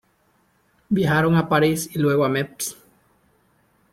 Viajaron 0.89 1.35
a 1.35 1.47
París 1.47 1.91
y 1.93 1.99
luego 1.99 2.25
a 2.25 2.29
Metz. 2.29 2.75